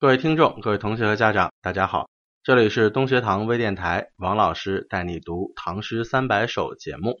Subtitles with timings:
[0.00, 2.08] 各位听众、各位同学和家长，大家好，
[2.44, 7.20] 这里是东学堂微电台，王老师带你读《唐诗三百首》节目。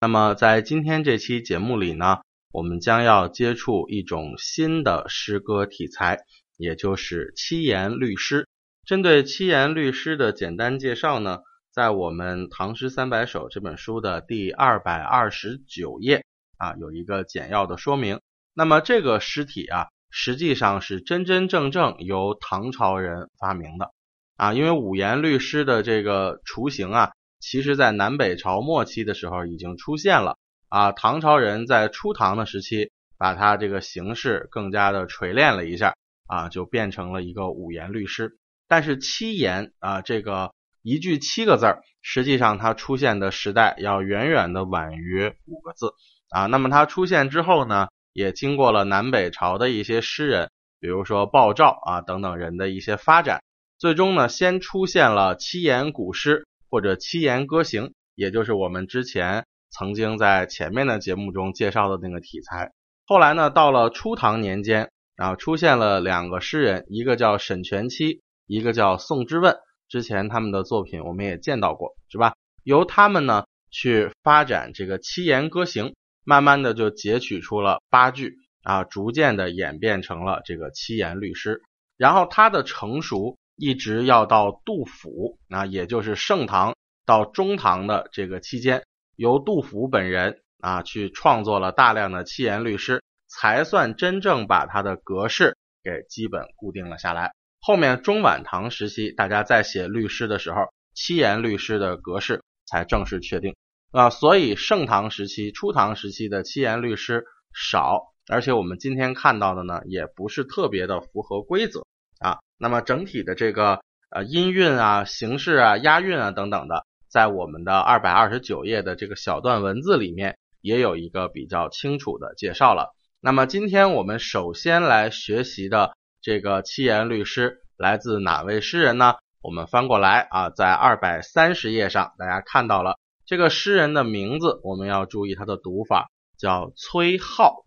[0.00, 6.20] 那么在今天这期节目里呢，我们将要接触一种新的诗歌题材，
[6.56, 8.48] 也就是七言律诗。
[8.86, 11.40] 针对七言律诗的简单介绍呢，
[11.74, 16.24] 在我们《唐诗三百首》这本书的第二百二十九页
[16.56, 18.18] 啊，有一个简要的说明。
[18.54, 19.88] 那么这个诗体啊。
[20.16, 23.90] 实际上是真真正正由唐朝人发明的
[24.36, 27.10] 啊，因为五言律诗的这个雏形啊，
[27.40, 30.38] 其实在南北朝末期的时候已经出现了
[30.68, 30.92] 啊。
[30.92, 35.96] 唐朝人在初唐的时期，把它这个形式更加的锤炼了一下
[36.28, 38.38] 啊，就变成了一个五言律诗。
[38.68, 45.92] 但是七言啊，这个一句七个字儿，实际上它出现的时代要远远的晚于五个字
[46.30, 46.46] 啊。
[46.46, 47.88] 那么它出现之后呢？
[48.14, 53.42] 也经过了南北朝的一些诗人，比如说鲍照啊等等人的一些发展，
[53.76, 62.70] 最终呢，先出现了七言古诗或者七言歌行，也就是我们之前曾经在前面的节目中介绍的那个题材。
[63.04, 69.56] 后来呢，到了初唐年间啊，出现了两个诗人，一个叫沈佺期，一个叫宋之问。
[69.88, 72.34] 之前他们的作品我们也见到过，是吧？
[72.62, 75.94] 由他们呢去发展这个七言歌行。
[76.24, 81.60] 慢慢的就截取出了八句啊，逐渐的演变成了这个七言律诗。
[81.96, 86.74] 然后它的成熟一直要到杜甫啊，也就是盛唐
[87.06, 88.84] 到中唐的这个期间，
[89.16, 97.32] 由杜甫本人啊去创作了大量的七言律诗，才算真正把它的格式给基本固定了下来。
[97.60, 103.54] 后面中晚唐时期，大家在写律诗的时候，七言律诗的格式才正式确定。
[103.94, 111.84] 啊，所以盛唐时期、初唐时期的七言律诗少，而且我们今天看到的呢，也不是特别的符合规则
[112.18, 112.40] 啊。
[112.58, 122.96] 那么整体的这个呃音韵啊、形式啊、押韵啊等等的，在我们的二百二十九页的这个小段文字里面，也有一个比较清楚的介绍了。
[123.20, 129.14] 那么今天我们首先来学习的这个七言律诗来自哪位诗人呢？
[129.40, 132.98] 我们翻过来啊，在二百三十页上，大家看到了。
[133.26, 137.64] 这个诗人的名字我们要注意他的读法，叫崔颢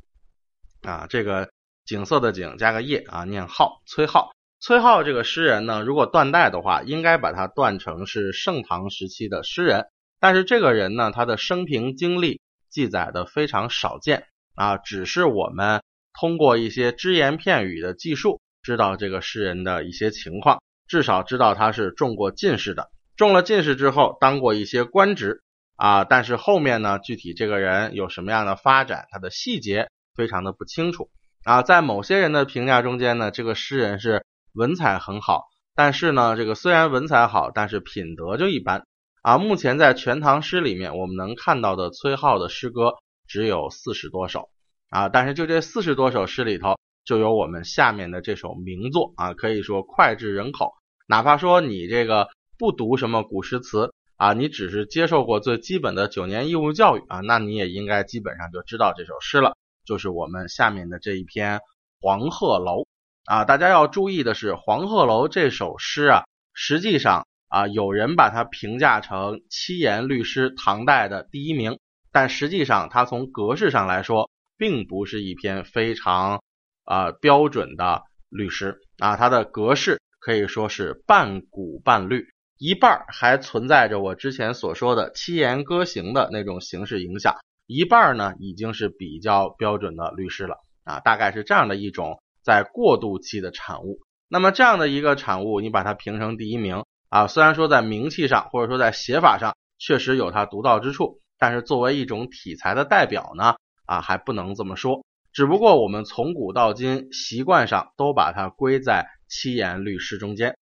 [0.83, 1.49] 啊，这个
[1.83, 4.29] 景色的景加个叶啊，念颢，崔颢。
[4.59, 9.87] 崔颢这个诗人呢，如果断代的话，应该把他断成是盛唐时期的诗人。
[10.19, 12.39] 但是这个人呢，他的生平经历
[12.69, 15.81] 记载的非常少见啊，只是我们
[16.13, 25.41] 通过一些只言片语的记述，知道这个诗人的一些情况，至少知道他是中过进士的，中了进士之后当过一些官职。
[25.77, 31.09] 啊，但是后面呢，具体这个人有什么样的发展，他的细节非常的不清楚
[31.43, 31.61] 啊。
[31.61, 35.43] 在某些人的评价中间呢，这个诗人是文采很好，
[35.75, 38.87] 但是呢，这个虽然文采好，但是品德就一般
[39.21, 39.37] 啊。
[39.37, 42.95] 目前在《全唐诗》里面，我们能看到的崔颢的诗歌
[43.27, 44.49] 只有四十多首
[44.89, 50.71] 啊，但是就这四十多首诗里头，就有我们下面的这首名作啊，可以说脍炙人口。
[51.07, 53.93] 哪怕说你这个不读什么古诗词。
[54.17, 59.55] 啊，你只是接受过最基本的九年义务教育啊，那你也应该基本上就知道这首诗了，
[59.85, 61.59] 就是我们下面的这一篇
[62.01, 62.81] 《黄鹤楼》
[63.25, 63.45] 啊。
[63.45, 71.77] 大家要注意的是，《黄鹤楼》这首诗啊，实际上啊，有人把它评价成七言律诗唐代的第一名，
[72.11, 76.41] 但实际上它从格式上来说，并不是一篇非常
[76.85, 82.25] 啊标准的律诗啊，它的格式可以说是半古半律。
[82.57, 87.35] 一半还存在着我之前所说的七言歌行的那种形式影响，
[87.67, 93.99] 一半呢已经是比较标准的律诗了啊，大概是这样的一种在过渡期的产物。
[94.27, 105.05] 那么这样的一个产物，你把它评成第一名啊，虽然说在名气上或者说在写法上确实有它独到之处，但是作为一种体裁的代表呢啊还不能这么说。
[105.31, 110.57] 只不过我们从古到今习惯上都把它归在七言律诗中间。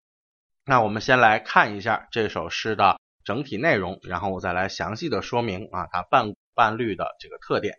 [0.65, 7.79] 那我们先来看一下这首诗的整体内容，然后我再来详细的说明啊它半半律的这个特点。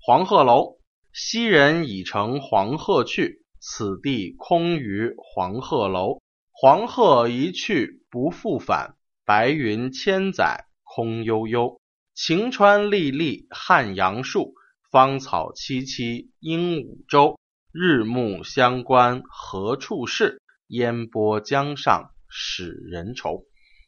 [0.00, 0.78] 黄鹤楼，
[1.12, 6.20] 昔人已乘黄鹤去，此地空余黄鹤楼。
[6.52, 8.94] 黄鹤一去不复返，
[9.24, 11.80] 白云千载空悠悠。
[12.14, 14.54] 晴川历历汉阳树，
[14.92, 17.36] 芳草萋萋鹦鹉洲。
[17.72, 20.40] 日暮乡关何处是？
[20.68, 22.11] 烟波江上。
[22.32, 23.44] 使人愁。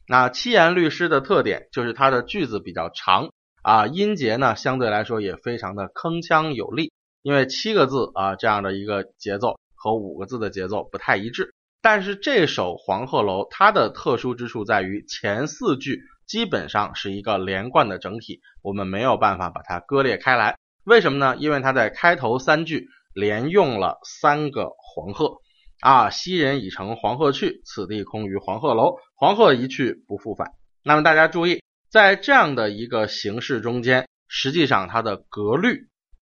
[0.07, 3.31] 那七言律诗的特点就是它的句子比较长
[3.63, 6.93] 啊，音节呢相对来说也非常的铿锵有力。
[7.23, 20.55] 因为七个字啊这样的一个节奏和五个字的节奏不太一致但是这首黄鹤楼它的特殊之处在于前四句基本上是一个连贯的整体，我们没有办法把它割裂开来。
[20.83, 21.35] 为什么呢？
[21.39, 25.37] 因为它在开头三句连用了三个黄鹤
[25.85, 30.53] 啊，昔人已乘黄鹤去，此地空余黄鹤楼，黄鹤一去不复返。
[30.83, 31.61] 那么大家注意，
[31.91, 35.87] 在这样的一个形式中间，实际上它的格律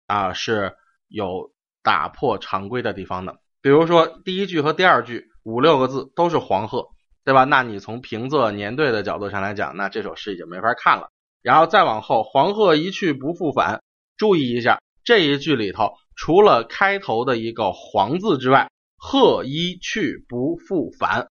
[0.08, 0.74] 啊是
[1.06, 1.52] 有
[1.84, 3.38] 打破常规的地方的。
[3.62, 5.28] 比如说第一句和第二句。
[5.44, 6.86] 五六个字都是黄鹤，
[7.22, 7.44] 对吧？
[7.44, 11.10] 那你从平仄年对的角度上来讲，那这首诗已经没法看了。
[11.42, 13.82] 然后再往后，黄鹤一去不复返，
[14.16, 18.70] 注意一下这一句里头，除了开头的一个黄字之外，
[19.06, 21.28] 鹤一去不复返，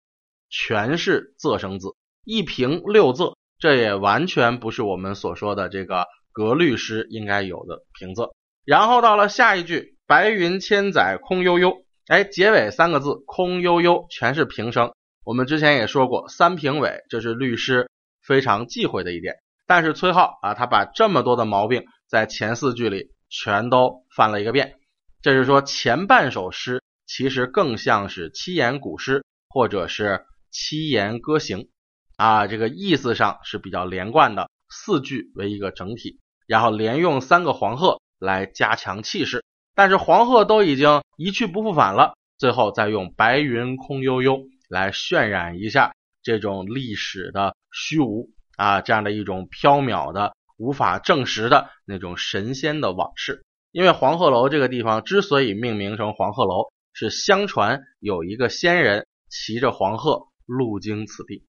[0.48, 1.88] 全是仄声字，
[2.24, 8.32] 一平六仄，这也完全不是我们所说的这个格律诗应该有的平仄。
[8.64, 11.74] 然后到了下一句，白云千载空悠悠。
[12.06, 14.94] 哎，结尾三个字空悠悠全是平声。
[15.26, 17.90] 我们之前也说过，三平尾这是律师
[18.22, 19.38] 非常忌讳的一点。
[19.66, 24.76] 但是崔颢啊，他把这么多的毛病在前四句里全都犯了一个遍。
[25.24, 31.70] 这是说前半首诗其实更像是七言古诗或者是七言歌行
[32.16, 39.44] 啊，这个意思上是比较连贯的，四句为一个整体，然后连用三个黄鹤来加强气势。
[39.76, 53.44] 但是黄鹤都已经一去不复返了，最后再用白云空悠悠来渲染一下这种历史的虚无啊，这样的一种缥缈的、无法证实的那种神仙的往事。
[53.72, 61.46] 因为黄鹤楼这个地方之所以命名成黄鹤楼，是相传有一个仙人骑着黄鹤路经此地。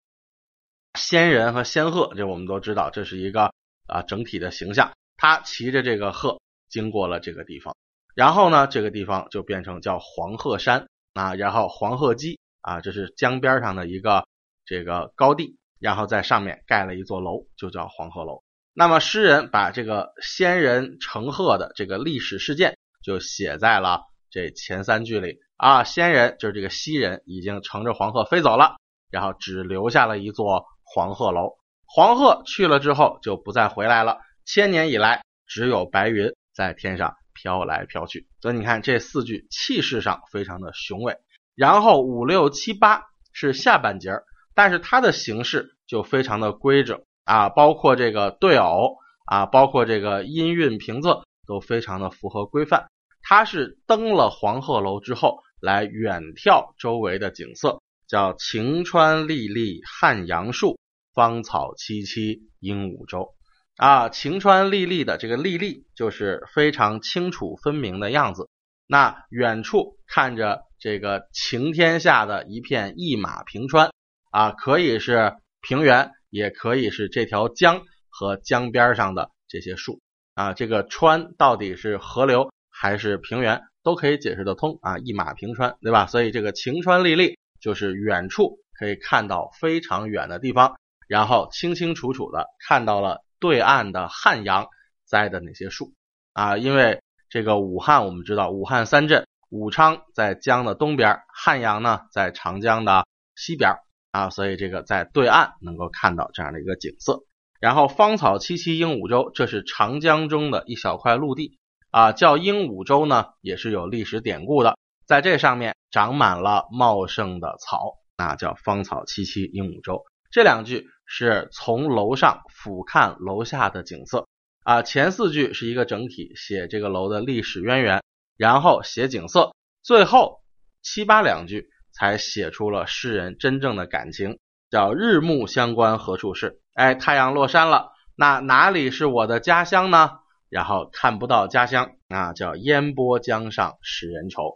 [0.98, 3.52] 仙人和仙鹤，这我们都知道，这是一个
[3.86, 4.92] 啊整体的形象。
[5.16, 7.76] 他骑着这个鹤经过了这个地方。
[8.14, 14.26] 然后呢，这个地方就变成叫黄鹤山啊，然后黄鹤矶啊，这是江边上的一个
[14.64, 18.42] 这个高地，然后在上面盖了一座楼，就叫黄鹤楼。
[18.72, 24.02] 那么诗人把这个仙人乘鹤的这个历史事件就写在了
[24.34, 28.74] 这前三句里啊，仙人就是这个西人已经乘着黄鹤飞走了，
[29.08, 31.52] 然后只留下了一座黄鹤楼。
[31.86, 37.14] 黄鹤去了之后就不再回来了，千年以来只有白云在天上。
[37.36, 41.16] 飘来飘去，所以你看这四句气势上非常的雄伟，
[41.56, 43.02] 然后五六七八
[43.32, 52.86] 是下半截儿，但是它的形式就非常的规整啊，包括这个对偶啊，包括这个音韵平仄都非常的符合规范。
[53.26, 60.78] 他是登了黄鹤楼之后，来远眺周围的景色，叫晴川历历汉阳树，
[61.14, 63.34] 芳草萋萋鹦鹉洲。
[63.76, 68.48] 啊，晴川历历的这个历历就是非常清楚分明的样子。
[68.86, 73.90] 那远处看着这个晴天下的一片一马平川
[74.30, 80.00] 啊，可以是平原，也可以是这条江和江边上的这些树
[80.34, 80.52] 啊。
[80.52, 82.52] 这个川到底是河流
[82.84, 84.98] 还是平原，都可以解释得通啊。
[84.98, 86.04] 一马平川，对吧？
[86.06, 90.76] 所以这个晴川历历就是远处可以看到非常远的地方，
[91.08, 93.24] 然后清清楚楚的看到了。
[93.40, 94.68] 对岸的汉阳
[95.04, 95.92] 栽的那些树
[96.32, 103.06] 啊，因为这个武汉我们知道武汉三镇，武昌在江的东边，汉阳呢在长江的
[103.36, 103.74] 西边
[104.12, 107.24] 啊，所以这个在对岸能够看到这样的一个景色。
[107.60, 111.58] 然后芳草萋萋鹦鹉洲，这是长江中的一小块陆地
[111.94, 120.02] 啊，叫鹦鹉洲呢也是有历史典故的，在这上面长满了茂盛的草，那叫芳草萋萋鹦鹉洲。
[120.30, 120.88] 这两句。
[121.06, 124.26] 是从楼上俯瞰楼下的景色
[124.62, 128.02] 啊，前四句是一个整体，写这个楼的历史渊源，
[128.38, 130.40] 然后写景色，最后
[130.82, 134.38] 七八两句才写出了诗人真正的感情，
[134.70, 136.62] 叫日暮乡关何处是？
[136.72, 140.20] 哎，太阳落山了，那哪里是我的家乡呢？
[140.54, 144.54] 然后看不到家乡啊，叫烟波江上使人愁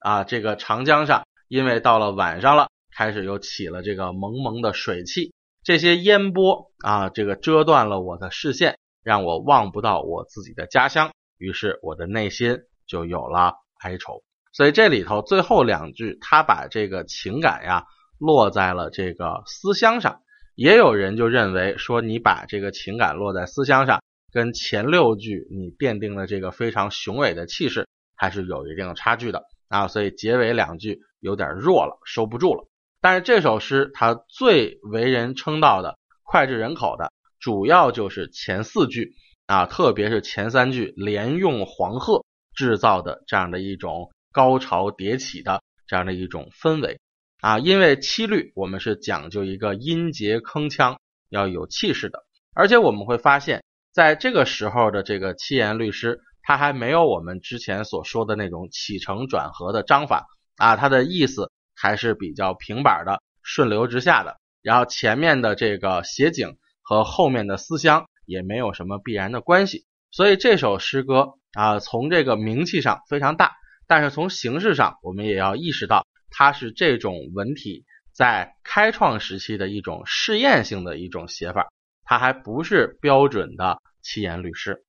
[0.00, 5.32] 啊，这个长江上，因为到了晚上了，开始又起了这个蒙蒙的水汽。
[5.62, 14.24] 这些烟波啊，这个遮断了我的视线，让我望不到我自己的家乡，于是我的内心就有了哀愁。
[14.52, 17.84] 所以这里头最后两句，他把这个情感呀
[18.18, 20.22] 落在了这个思乡上。
[20.56, 29.88] 也有人就认为说，你把这个情感落在思乡上，跟前六句你奠定了这个非常雄伟的气势，还是有一定的差距的啊。
[29.88, 32.66] 所以结尾两句有点弱了，收不住了。
[33.00, 39.14] 但是这首诗它最为人称道的、脍炙人口的，主要就是前四句
[39.46, 46.98] 啊，特别是前三句连用黄鹤制造的这样的一种高潮迭起的这样的一种氛围
[47.40, 50.96] 啊，因为七律我们是讲究一个音节铿锵，
[51.28, 53.62] 要有气势的，而且我们会发现，
[53.96, 60.26] 在这个时候的这个七言律诗，它还没有我们之前所说的那种起承转合的章法
[60.58, 64.36] 啊，它的意思还是比较平板的，顺流直下的。
[64.60, 73.54] 然后前面的这个写景和后面的思乡也没有什么必然的关系，所以这首诗歌啊，从这个名气上非常大，
[73.86, 81.68] 但是从形式上，我们也要意识到它是这种文体在开创时期的一种试验性的一种写法，
[82.06, 84.84] 他还不是标准的七言律诗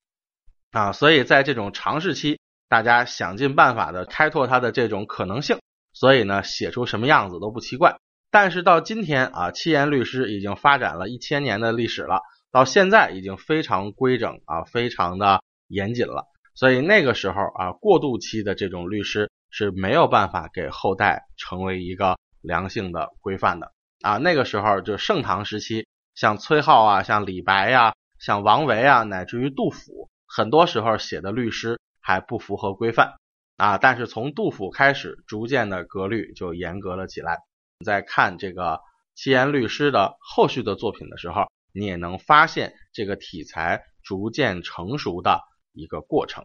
[0.70, 5.58] 啊，所以在这种尝试期，大家想尽办法的开拓他的这种可能性，
[5.92, 7.98] 所以呢，写出什么样子都不奇怪。
[8.30, 12.20] 但是到今天啊，七言律诗已经发展了一千年的历史了，
[12.52, 16.26] 到现在已经非常规整啊，非常的严谨了。
[16.54, 23.72] 所以那个时候啊，过渡期的这种律诗是没有办法给后代成为一个良性的规范的
[24.02, 24.18] 啊。
[24.18, 25.86] 那个时候就盛唐时期，
[26.18, 33.14] 像崔颢啊，像李白呀，像王维啊，乃至于杜甫，很多时候写的律诗还不符合规范
[33.56, 33.78] 啊。
[33.78, 37.38] 但是从杜甫开始，逐渐的格律就严格了起来。
[37.86, 38.80] 在看这个
[39.14, 46.44] 七言律诗的后续的作品的时候，你也能发现这个题材逐渐成熟的一个过程。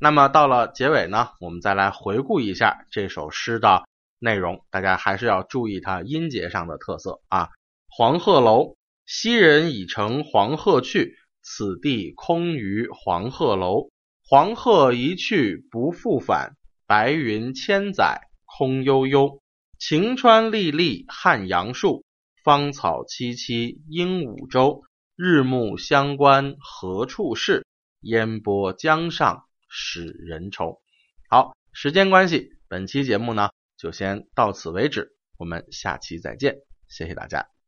[0.00, 3.84] 那么到了结尾呢，我们再来回顾一下这首诗的
[4.18, 7.50] 内容，大家还是要注意它音节上的特色啊。
[7.88, 8.74] 黄鹤楼，
[9.14, 13.90] 昔人已乘黄鹤去，此地空余黄鹤楼。
[14.24, 19.42] 黄鹤一去不复返，白云千载空悠悠。
[19.78, 22.06] 晴川历历汉阳树，
[22.42, 24.82] 芳草萋萋鹦鹉洲。
[25.14, 27.66] 日暮乡关何处是？
[28.00, 30.80] 烟波江上使人愁。
[31.28, 36.56] 好，时间关系，本期节目呢就先到此为止，我们下期再见，
[36.88, 37.61] 谢谢大家。